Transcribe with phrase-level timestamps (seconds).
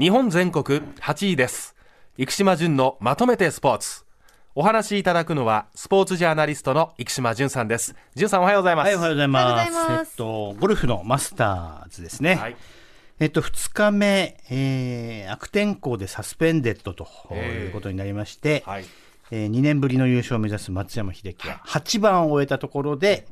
[0.00, 1.76] 日本全国8位です。
[2.16, 4.06] 生島淳のまとめてスポーツ。
[4.54, 7.94] お話しいただくのはスポーツジャーナリストの生島淳さんです。
[8.14, 8.86] 淳さんおはようございます。
[8.86, 9.72] はい、おはようございます。
[9.72, 12.36] ざいますえっと、ゴルフのマスターズですね。
[12.36, 12.56] はい。
[13.18, 17.66] えっと、2日目、えー悪天候でサスペンデッドとえー。
[17.66, 18.86] いうことになりまして、はい。
[19.30, 23.26] え2年ぶりの優勝を目指す松山英樹は8番を終えたところで、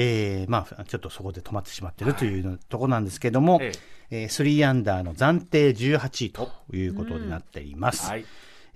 [0.00, 3.72] えーまあ、ちょっとそこで止まってしまっているというところなんですけども、え
[4.10, 4.24] え。
[4.26, 8.08] ー3アンダーの暫定18位ということになっています。
[8.08, 8.24] はい。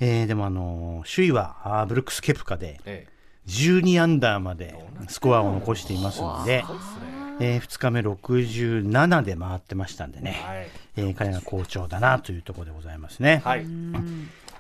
[0.01, 3.07] えーでも、あのー首位はあーブルックス・ケプカでえ
[3.47, 4.75] 12アンダーまで
[5.09, 6.65] スコアを残していますので、
[7.39, 10.67] え2日目67で回ってましたんでね、はい。
[10.97, 13.43] えー彼が好調だなというところでございますね。
[13.45, 13.65] はい。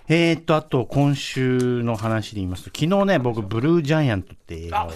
[0.08, 4.92] えーっと、あと今週の話で言いますと、昨日ね、僕、ブルージャイアントって映画を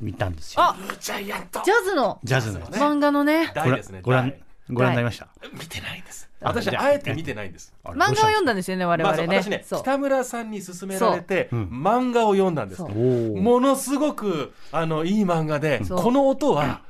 [0.00, 0.62] 見たんですよ。
[0.62, 1.60] あジャイアント。
[1.64, 2.70] ジャズのジャズのやつ。
[2.76, 3.50] 漫画のね。
[3.54, 4.40] 大ですねご覧大。
[4.70, 5.28] ご覧になりました？
[5.54, 6.28] 見てないんです。
[6.40, 7.72] 私あえて見てないんです。
[7.84, 9.80] 漫画を読んだんですよね我まあ々ね,、私ねそう。
[9.80, 16.82] 北村さんに勧められて漫画を読んだんですものすごくあのいい漫画でこの音は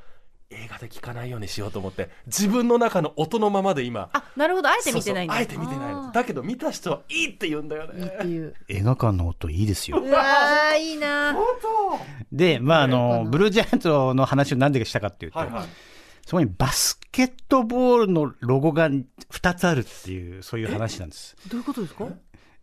[0.51, 4.69] 映画で聞かないようにしようと思って自分の中の音のままで今あなるほど。
[4.69, 5.35] あえて見てないんだ。
[5.37, 8.55] そうそうあえて見てないだけど見た人はいいって言うんだよーいいってねいう。
[8.69, 9.99] 映画館の音いいですよ。
[9.99, 11.45] うわーいいな本
[12.33, 15.69] で、まあ、あの、ブルージャイアントの話を何でしたかっていうと、当はいはい。
[16.27, 21.37] そこにバスケットボールのロゴが2つあるっていう、そういう話なんです。
[21.49, 22.07] どういうことですか？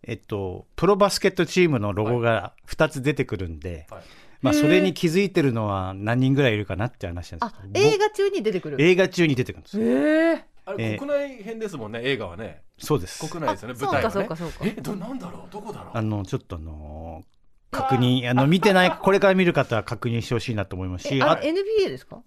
[0.03, 0.13] え？
[0.13, 4.01] っと、プロバスケットチームのロゴが2つ出てくるんで、はい。
[4.41, 7.87] まあ、それに気づいてるのは何人ぐらいいるかなって話なんですあけど。
[7.87, 8.79] 映画中に出てくる。
[8.79, 9.81] 映画中に出てくるんです。
[9.81, 10.91] ええあえー。
[10.93, 12.61] れ国内編ですもんね映画はね。
[12.77, 13.27] そうです。
[13.27, 14.13] 国内ですよねあ舞台はね。
[14.13, 14.73] そうかそうかそうか。
[14.77, 15.41] えどなんだろう？
[15.51, 15.89] どこだろう？
[15.95, 17.34] あの、ちょっとあのー
[17.75, 22.19] 確認、あの、見てない、 これから見る方は確認してほしいなと思いますし、あ NBA ですか？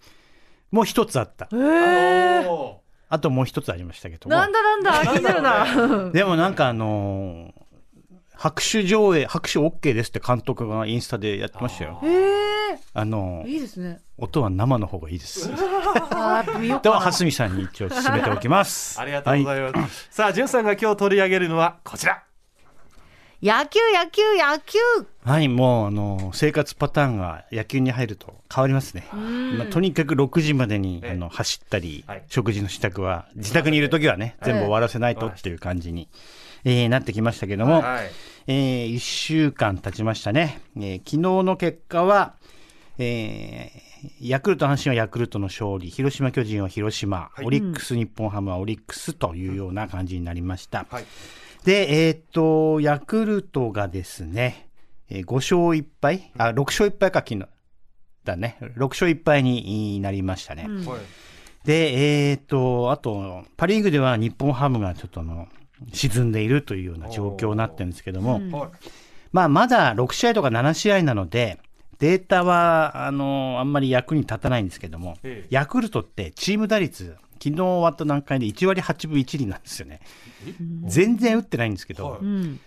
[0.70, 1.48] もう一つあった。
[3.10, 4.36] あともう一つありましたけども。
[4.36, 7.68] なんだなんだ気になるな でもなんかあのー
[8.40, 12.00] 拍手上映、拍手 OK ですって監督がインスタでやってましたよ。
[12.04, 12.06] え
[12.74, 15.50] えあのーいいですね音は生の方がいいです。
[15.52, 18.98] あーやっぱ見ようと、かな蓮見さんに一応進めておきます。
[19.00, 22.22] ありがとうございます、さあじゅんさんが今日取り上げるのはこちら
[23.40, 24.78] 野球野球野球。
[25.22, 29.06] はい、もうあの生活パターンが野球に入ると変わりますね。
[29.12, 31.10] まあ、とにかく6時までにええ。
[31.12, 32.24] あの走ったり、はい。
[32.26, 36.08] 食事の支度は自宅にいるときはね、全部終わらせないとっていう感じに、
[36.64, 38.10] えーなってきましたけども、はい。
[38.48, 40.60] えー、1週間経ちましたね。
[40.76, 42.34] えー昨日の結果は、
[42.98, 43.88] えー
[44.20, 47.44] ヤクルト、阪神はヤクルトの勝利、広島、巨人は広島、はい。
[47.44, 50.86] オリックス、日本ハムはオリックスというような感じになりました。
[50.90, 51.04] はい
[51.64, 54.68] で、えーっと、ヤクルトがですね、
[55.10, 57.46] えー5勝1敗あ、6勝1敗か、昨日。
[58.24, 58.58] だね。
[58.60, 60.66] 6勝1敗になりましたね。
[60.68, 61.00] うんはい
[61.64, 65.48] で、えーっと、あと、パリーグでは日本ハムがちょっとあの、
[65.92, 68.70] 沈んでいるというような状況になってるんですけども、うんはい
[69.32, 71.58] まあ、まだ6試合とか7試合なので、
[71.98, 80.00] データは、あの、あんまり役に立たないんですけども、ええヤクルトってチーム打率、昨日終わった段階で1割8分1厘なんですよね。
[80.84, 82.20] 全然打ってないんですけど、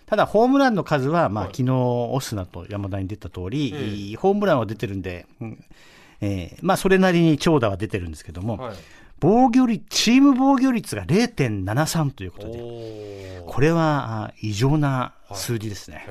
[0.06, 1.54] ただホームランの数は、まあ、はい。
[1.54, 5.64] 昨日オスナと山田に出た通り、ホームランは出てるんで、うん
[6.20, 8.76] えーまあ、それなりに長打は出てるんですけども、はい。
[9.22, 16.06] 防御率、チーム防御率が0.73ということで、これはあ異常な数字ですね。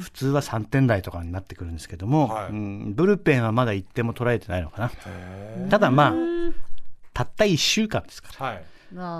[0.00, 2.50] 普通は3点台とかになってくるんですけども、はい。
[2.50, 4.90] うんブルペンはまだ1点も取られてないのかな。
[5.06, 6.14] えただまあ、
[7.14, 8.64] たった1週間ですから、はい。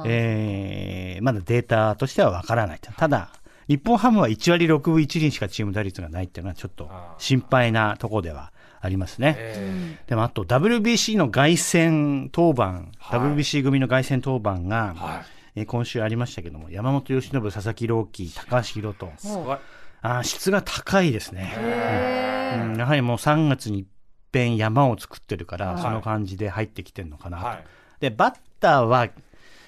[0.06, 2.92] えーまだデータとしてはわからないと。
[2.92, 3.30] ただ、
[3.68, 9.34] 日本ハムは1割6分1厘しかチーム打率がないっていうのはちょっと心配なところではありますね。
[9.38, 13.20] えでもあと WBC の凱旋当番、はい。
[13.20, 15.24] WBC 組の凱旋当番が、ーはい。
[15.56, 19.58] えー今週ありましたけども、山本由伸、佐々木朗希、高橋宏斗、すごい。
[20.02, 21.54] あー質が高いですね。
[21.56, 22.76] へうん。
[22.76, 23.88] やはりもう3月に一
[24.32, 25.82] 遍山を作ってるから、はい。
[25.82, 27.46] その感じで入ってきてるのかなと。
[27.46, 27.64] はい
[28.00, 29.08] で、バッターは、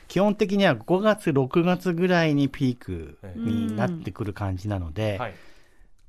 [0.08, 5.34] 基本的には5月、6月ぐらいにピークになってくる感じなので、はい。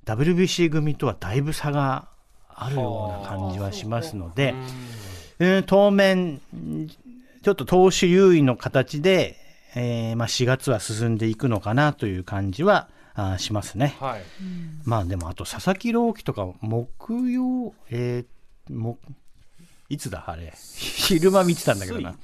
[0.06, 2.08] WBC 組とはだいぶ差が
[2.50, 4.56] あるような感じはしますので、
[5.40, 5.60] う。
[5.62, 5.64] ん。
[5.64, 6.88] 当面、ん
[7.42, 9.38] ちょっと投手優位の形で、
[9.76, 13.96] えーまあ、4月は進んでいくのかなという感じはあーしますね。
[14.00, 14.22] はい。
[14.84, 18.98] まあでもあと佐々木朗希とか木曜、えー、も
[19.90, 20.54] いつだあれ？
[20.76, 22.16] 昼間見てたんだけどな。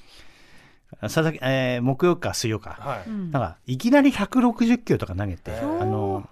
[1.02, 3.10] 佐々木、えー木曜か水曜か、はい。
[3.10, 3.32] うん。
[3.32, 6.30] なんかいきなり160キロとか投げて、へあーの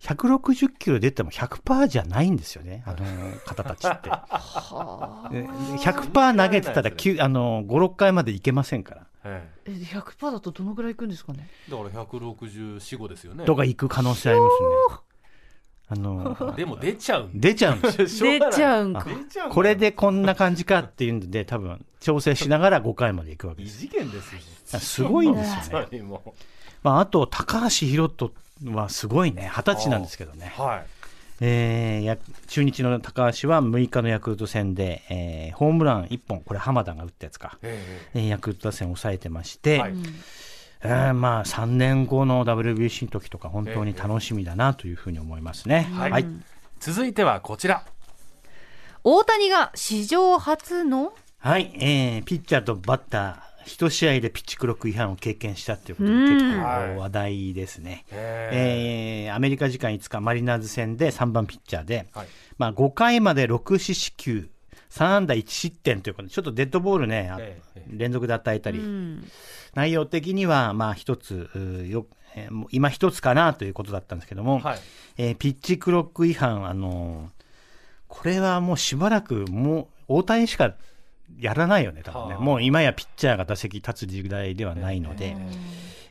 [0.00, 2.98] 160キロ出ても100%じゃないんですよねあの
[3.44, 4.08] 方たちって。
[4.08, 5.30] はあ。
[5.32, 9.00] え100%投げてたらきゅあの56回までいけませんから。
[9.02, 9.50] へえ。
[9.66, 11.48] え100%だとどのぐらいいくんですかね？
[11.68, 13.44] えだから164、5ですよね。
[13.44, 14.98] とか行く可能性ありますね。
[15.90, 18.32] あの、 でも出ちゃうん出ちゃうんですよ。
[18.38, 19.06] 出ちゃうんか
[19.50, 23.78] これでこんな感じかっていうんで、多分調整しながら5回まで行くわけ異です。
[23.78, 24.80] 次元ですよ。
[24.80, 26.02] すごいんですよね。
[26.82, 28.32] まあ、あと、高橋宏斗
[28.64, 29.50] はすごいね。
[29.52, 30.54] 二十歳なんですけどね。
[30.58, 30.86] うはい。
[31.40, 32.18] えーや
[32.48, 37.58] 中日の高橋は6日のヤクルト戦で、えーホームラン1本、これ浜田が打ったやつか。
[37.62, 39.94] ええーヤクルト打線を抑えてましえて、はい。
[40.82, 45.88] えーまあ3年後の WBC の時とか本当に楽しみだなというふうに思いますね。
[45.92, 46.10] はい。
[46.10, 46.26] はい。
[46.80, 47.84] 続いてはこちら。
[49.04, 51.12] 大谷が史上初の？
[51.38, 56.34] はい、えーピッチャーとバッター、一試合でピッチクロック違反を経験したっていうことで、うん。
[56.34, 58.04] 結はい構話題ですね。
[58.10, 62.26] ええーアメリカ時間5日、マリナーズ戦で3番ピッチャーで、はい。
[62.56, 64.50] まあ、5回まで6四死球、
[64.90, 69.24] 3安打1失点ということで、ちょっとデッドボールね、あえええ連続で与えたり、うん。
[69.74, 71.50] 内容的にはまあ一つ、
[71.88, 72.06] よ
[72.70, 74.78] 今一つかなということだったんですけども、はい。
[75.18, 77.38] えーピッチクロック違反、あのー
[78.08, 80.74] これはもうしばらく、もう大谷しか
[81.38, 82.34] やらないよね、多分ね。
[82.36, 82.42] はあ。
[82.42, 85.36] もう今やピッチャーが打席立つ時代ではないので、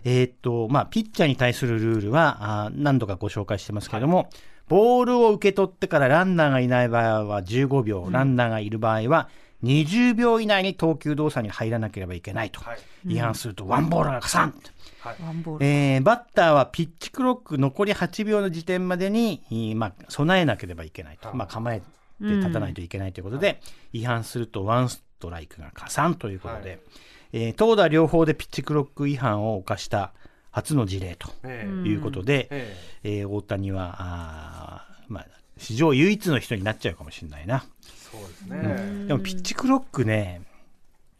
[0.04, 4.30] えーっと、まあ、ピッチャーに対するルールは、あー何度かご紹介してますけれども、
[4.68, 9.30] ボールを受け取ってからランナーがいない場合は15秒、ランナーがいる場合は
[9.64, 12.62] 20秒以内に投球動作に入らなければいけないと。
[12.62, 12.80] はい。
[13.06, 14.54] 違反するとワンボールが加算。
[15.04, 15.66] ワンボール。
[15.66, 21.86] えーバッターはピッチクロック残り8秒の時点までに、えーまあ、備えなければいけないと、まあ、構えて
[22.20, 23.62] 立たないといけないということで、
[23.94, 26.80] 違反するとワンストライクが加算ということで、はい。
[27.34, 30.14] えー投打両方でピッチクロック違反を犯した
[30.58, 33.20] 初の事例とえいうことで、ええ。
[33.20, 35.28] えー大谷はあー、まあ、
[35.58, 37.64] 史上唯一の人になっちゃうかもしれないな。
[38.12, 39.06] そうですね。
[39.08, 40.42] でもピッチクロックね、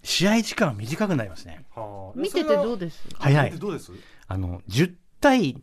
[0.02, 1.66] 試合時間短くなりますね。
[1.76, 2.20] はあ。
[2.20, 3.08] 見ててどうです？
[3.20, 3.46] 早い。
[3.46, 3.58] 見て。
[3.58, 3.92] どうです？
[4.28, 5.62] あの、10対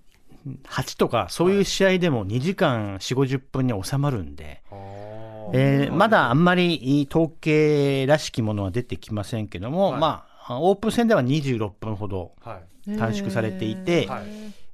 [0.69, 4.77] 8とか、そういう試合でも2時間4、50分に収まるんで、は
[5.49, 5.51] あ。
[5.53, 10.01] えーまだあんまり統計らしきものは出てきませんけども、はい。
[10.01, 12.97] まあ、オープン戦では26分ほどはい。
[12.99, 14.25] 短縮されていて、はい。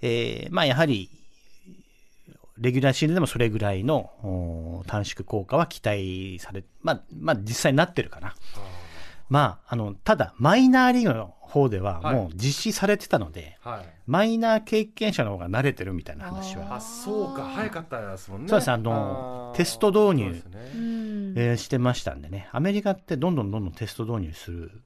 [0.02, 1.10] えーまあ、やはり、
[2.58, 8.34] レギュラーシーズンでもそれぐらいのお短縮効果は期待され、まあ、まあ、実際になってるかな。
[9.28, 13.86] まあ、あの、ただ、マイナーリーグの方ではもう実施されてたので、はい。
[14.06, 16.74] マイナー経験者の方が慣れてるみたいな話は。
[16.76, 18.48] あ、そうか、早かったですもんね。
[18.48, 18.70] そうです。
[18.70, 20.42] あのテスト導入ね。
[20.74, 21.34] うん。
[21.36, 24.82] えーしてましたんでね、アメリカってどんどんどんどんテスト導入する、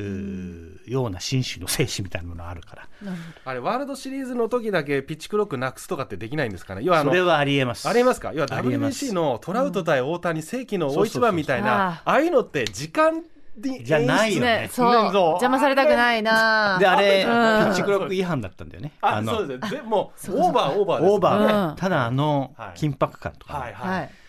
[0.00, 6.82] ような紳士の精神みたいなものがあるから、なるほあれ、ワールドシリーズの時だけピッチクロックなくすとかってできないんですかね。
[6.82, 7.88] 要はあのそれはありえます。
[7.88, 8.32] ありますか？
[8.34, 13.22] 要は WBC のトラウト対大谷世紀の大一番みたいな、ああいうのって時間
[13.56, 14.60] にじゃないどよね。
[14.62, 16.76] ねそう邪魔されたくないな。
[16.80, 18.92] で、あれ、ピうんッチクロック違反だったんだよね。
[19.00, 19.82] あ、のそうです。
[19.84, 21.12] もう、オーバー、オーバーです。
[21.12, 21.46] オーバー。
[21.46, 21.76] ね、うん。
[21.76, 22.78] ただあのはい。
[22.78, 23.90] 緊迫感とかね、はい、は。
[23.90, 24.23] はいい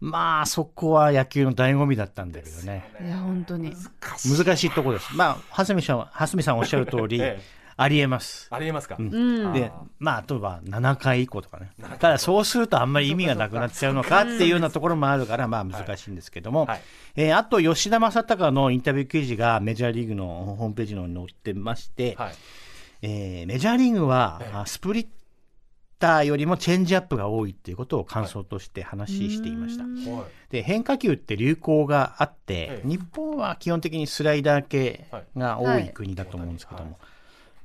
[0.00, 3.74] まあそこは野球の醍醐味だったんだけどね、いや本当に。
[4.36, 4.70] 難しい。
[4.70, 5.14] ところです。
[5.14, 7.60] まあ、蓮見さん、蓮見さんおっしゃる通り、ええ。
[7.76, 8.46] ありえます。
[8.50, 9.08] ありえますか、うん。
[9.08, 9.52] うん。
[9.54, 11.70] で、まあ、例えば7回以降とかね。
[11.98, 16.80] ただ、そうするとあんまり意味がなくなっちゃうのかっていうようなところもあるから、まあ難しいんですけども、はい。
[17.16, 22.32] えーあと、吉田正尚のインタビュー記事がメジャーリーグのホームページの方に載ってまして、はい。
[23.02, 25.06] えーメジャーリーグは、スプリッ
[26.00, 29.84] ターよりもチェンジアップが多いっていうことを感想として話していました。
[29.84, 30.24] はい。
[30.50, 32.88] で変化球って流行があって、ええ。
[32.88, 37.00] 日本は基本的にスライダー系が多はいい国だと思うんですけども、はい。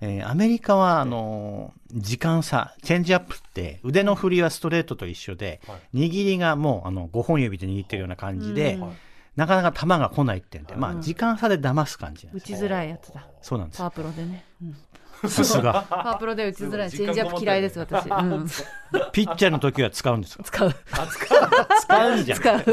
[0.01, 8.82] えーアメリカはあのー時間差チェンジアップって腕の振りはストレートと一緒で、は握りがもうあの5本指で握ってるような感じで、うん。
[8.82, 8.92] はい
[9.36, 13.27] なかなか球が来ないってんで、まあ、時間差で騙す感じなんです打ちづらいやつだ。
[13.42, 13.80] そうなんです。
[13.80, 14.77] パワープロでね、うん
[15.28, 15.86] さすが。
[15.90, 16.92] パワープロで打ちづらい。
[16.92, 18.48] チェンジアップ嫌いです私、うん、
[19.12, 20.44] ピッチャーの時は使うんですよ。
[20.44, 20.76] 使う。
[21.82, 22.20] 使う。
[22.20, 22.40] んじゃん。
[22.40, 22.64] 使う。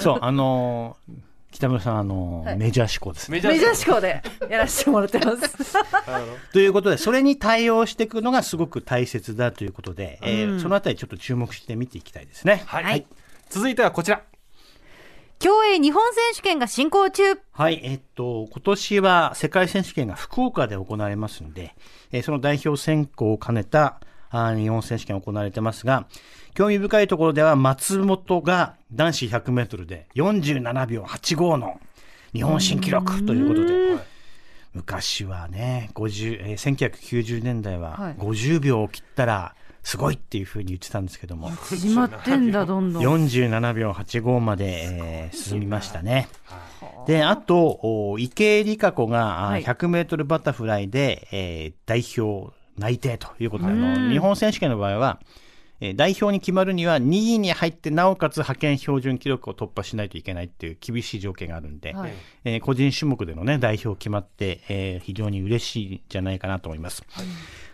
[0.00, 1.14] そうあのー
[1.50, 2.56] 北村さん、あのーはい。
[2.58, 3.40] メジャー志向ですね。
[3.40, 4.00] メジャー志向。
[4.00, 5.74] でやらせてもらってます。
[6.52, 10.20] ということで、それに対応していくのがすごく大切だということで、
[10.60, 12.62] そのあたりちょっと注目して見ていきたいですね。
[12.66, 13.06] はい、はい。
[13.48, 14.22] 続いてはこちら。
[15.38, 17.22] 競泳日本選手権が進行中。
[17.52, 21.76] はい、えっと、今年は世界選手権が福岡で行われますんで、
[22.10, 26.08] えーその代表選考を兼ねたあー日本選手権行われてますが、
[26.54, 31.80] 興味深いところでは松本が男子100メートルで47秒85の
[32.32, 33.96] 日本新記録ということで、
[34.74, 38.14] 昔はね、50えー1990年代ははい。
[38.14, 43.02] 50秒を切ったらすごいっていうふうに言ってたんですけども、始まってんだどんどん。
[43.02, 46.28] 47秒85まで、えー進みましたね。
[47.06, 49.64] で、あと、お池江璃花子が、あはい。
[49.64, 53.72] 100メートルバタフライで、えー代表内定ということで、
[54.10, 55.20] 日本選手権の場合は、
[55.80, 62.12] えー代表に決まるには2位に入って、なおかつ派遣標準記録を突破しないといけないっていう厳しい条件があるんで、はい。
[62.44, 67.02] えー個人種目でのね、代表決まって、えー非常に嬉しいんじゃないかなと思います。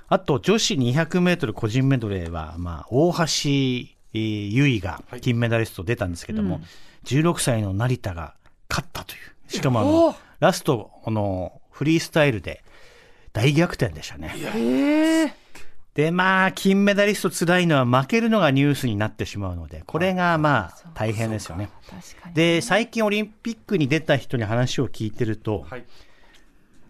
[0.09, 6.61] あと、女子200メートル個人メドレーは、まあ、大橋、えー優衣が金メダリスト出たんですけども、
[7.05, 8.35] 16歳の成田が
[8.71, 9.53] 勝ったという。
[9.53, 12.63] しかもあおのー、ラスト、あの、フリースタイルで
[13.33, 14.35] 大逆転でしたね。
[15.95, 21.71] で、まあ、金メダリスト辛いのは負けるのがニュースになってしまうので、これがまあ、大変ですよね。
[22.35, 25.85] で、最近オリンピックに出た人に話を聞いてると、はい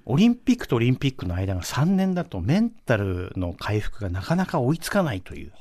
[0.06, 5.52] オリンピックとオリンピックの間が3年だとメンタルの回復がなかなか追いつかないという。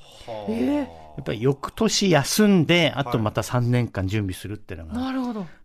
[1.16, 4.94] やっぱり翌年休んで、あとまた3年間準備するっていうのが。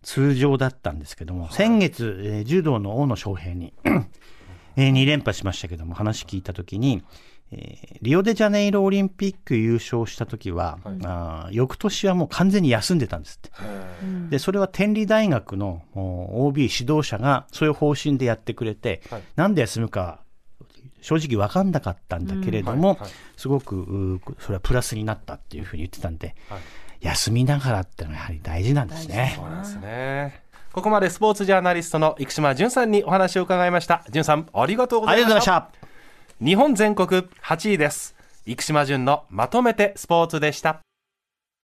[0.03, 3.73] 通常だったんですけども、先月、えー柔道の大野将平に、
[4.77, 7.03] えー2連覇しましたけども、話聞いたときに、
[7.51, 13.51] えーリオデジャネイロオリンピック優勝したときは、あー翌年はもう完全に休んでたんですって。
[14.03, 14.29] うん。
[14.29, 19.23] で、それは天理大学のお OB 指導者がそういう方針でやってくれて、はい。
[19.35, 20.21] なんで休むか
[21.01, 22.95] 正直分かんなかったんだけれども、うん。
[22.95, 23.11] はいはい。
[23.35, 26.59] すごくそれはプラスになったっていうふうに言ってたんで、はい。
[27.01, 29.33] 休みながらってのはやはり大事なんですね。
[29.35, 30.43] そうなんですね。
[30.71, 34.05] ここまでスポーツジャーナリストの生島淳さんにお話を伺いました。
[34.09, 35.88] 淳さんありがとうござありいましがとうございましたた。
[36.41, 38.15] 日本全国8位です。
[38.45, 40.79] 生島淳のまとめてスポーツでした。